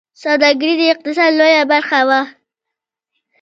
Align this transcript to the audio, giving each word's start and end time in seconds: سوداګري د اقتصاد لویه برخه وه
سوداګري 0.23 0.73
د 0.77 0.81
اقتصاد 0.93 1.31
لویه 1.39 1.63
برخه 1.71 1.99
وه 2.07 2.21